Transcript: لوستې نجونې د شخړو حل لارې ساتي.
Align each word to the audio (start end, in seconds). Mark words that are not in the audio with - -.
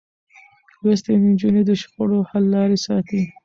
لوستې 0.81 1.11
نجونې 1.23 1.61
د 1.65 1.71
شخړو 1.81 2.19
حل 2.29 2.43
لارې 2.53 2.77
ساتي. 2.85 3.21